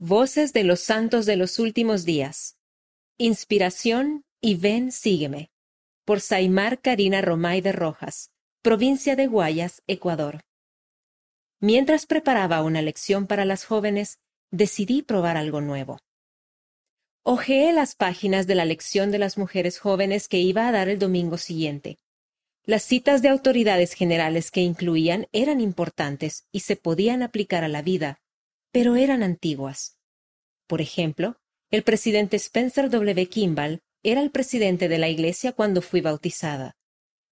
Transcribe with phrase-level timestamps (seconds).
[0.00, 2.56] Voces de los Santos de los Últimos Días.
[3.18, 5.50] Inspiración y Ven, sígueme.
[6.04, 8.30] Por Saimar Karina Romay de Rojas,
[8.62, 10.42] provincia de Guayas, Ecuador.
[11.58, 14.20] Mientras preparaba una lección para las jóvenes,
[14.52, 15.98] decidí probar algo nuevo.
[17.24, 21.00] Ojeé las páginas de la lección de las mujeres jóvenes que iba a dar el
[21.00, 21.98] domingo siguiente.
[22.62, 27.82] Las citas de autoridades generales que incluían eran importantes y se podían aplicar a la
[27.82, 28.20] vida,
[28.72, 29.98] pero eran antiguas.
[30.66, 31.36] Por ejemplo,
[31.70, 33.26] el presidente Spencer W.
[33.26, 36.76] Kimball era el presidente de la Iglesia cuando fui bautizada.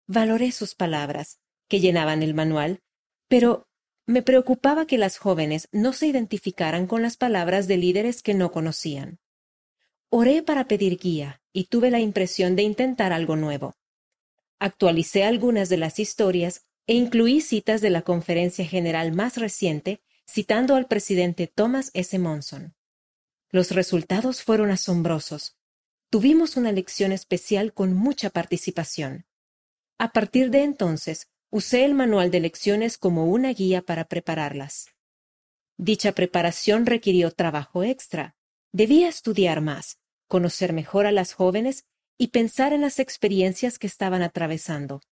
[0.07, 2.81] Valoré sus palabras, que llenaban el manual,
[3.29, 3.67] pero
[4.07, 8.53] me preocupaba que las jóvenes no se identificaran con las palabras de líderes que no
[8.53, 9.19] conocían.
[10.11, 13.75] Oré para pedir guía y tuve la impresión de intentar algo nuevo.
[14.61, 20.75] Actualicé algunas de las historias e incluí citas de la conferencia general más reciente citando
[20.75, 22.19] al presidente Thomas S.
[22.19, 22.75] Monson.
[23.51, 25.57] Los resultados fueron asombrosos.
[26.11, 29.27] Tuvimos una lección especial con mucha participación.
[29.99, 34.89] A partir de entonces, usé el manual de lecciones como una guía para prepararlas.
[35.79, 38.35] Dicha preparación requirió trabajo extra.
[38.73, 41.85] Debía estudiar más, conocer mejor a las jóvenes
[42.19, 45.03] y pensar en las experiencias que estaban atravesando.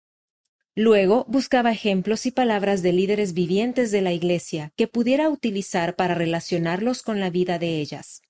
[0.76, 6.14] Luego buscaba ejemplos y palabras de líderes vivientes de la Iglesia que pudiera utilizar para
[6.14, 8.22] relacionarlos con la vida de ellas.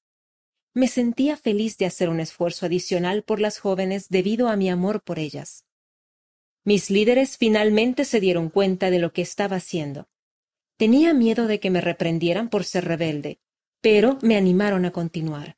[0.74, 5.02] Me sentía feliz de hacer un esfuerzo adicional por las jóvenes debido a mi amor
[5.02, 5.64] por ellas.
[6.64, 10.08] Mis líderes finalmente se dieron cuenta de lo que estaba haciendo.
[10.76, 13.38] Tenía miedo de que me reprendieran por ser rebelde,
[13.80, 15.56] pero me animaron a continuar.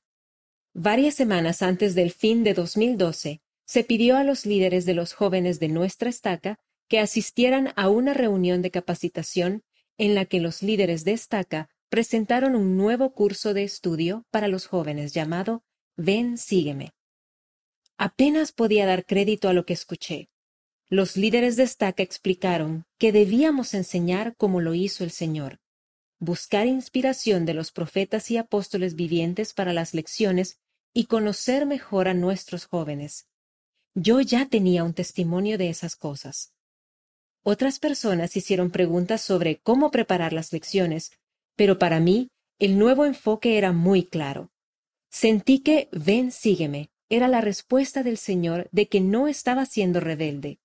[0.72, 5.58] Varias semanas antes del fin de 2012, se pidió a los líderes de los jóvenes
[5.58, 9.62] de nuestra estaca que asistieran a una reunión de capacitación
[9.98, 14.66] en la que los líderes de estaca presentaron un nuevo curso de estudio para los
[14.66, 15.62] jóvenes llamado
[15.96, 16.92] Ven, sígueme.
[17.96, 20.28] Apenas podía dar crédito a lo que escuché.
[20.88, 25.58] Los líderes de estaca explicaron que debíamos enseñar como lo hizo el Señor,
[26.18, 30.58] buscar inspiración de los profetas y apóstoles vivientes para las lecciones
[30.92, 33.26] y conocer mejor a nuestros jóvenes.
[33.94, 36.52] Yo ya tenía un testimonio de esas cosas.
[37.48, 41.12] Otras personas hicieron preguntas sobre cómo preparar las lecciones,
[41.54, 44.50] pero para mí el nuevo enfoque era muy claro.
[45.10, 50.58] Sentí que ven, sígueme era la respuesta del Señor de que no estaba siendo rebelde,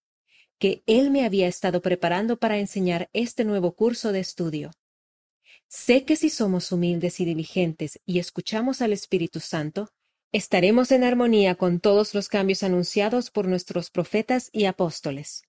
[0.58, 4.72] que Él me había estado preparando para enseñar este nuevo curso de estudio.
[5.68, 9.90] Sé que si somos humildes y diligentes y escuchamos al Espíritu Santo,
[10.31, 15.44] estaremos en armonía con todos los cambios anunciados por nuestros profetas y apóstoles.